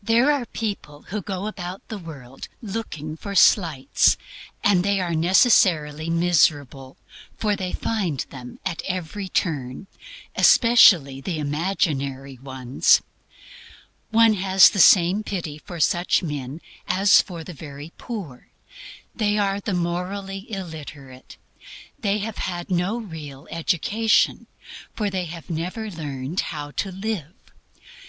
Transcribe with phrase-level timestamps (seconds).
[0.00, 4.16] There are people who go about the world looking out for slights,
[4.62, 6.96] and they are necessarily miserable,
[7.36, 9.88] for they find them at every turn
[10.36, 13.02] especially the imaginary ones.
[14.12, 18.50] One has the same pity for such men as for the very poor.
[19.16, 21.38] They are the morally illiterate.
[21.98, 24.46] They have had no real education,
[24.94, 27.34] for they have never learned HOW TO LIVE.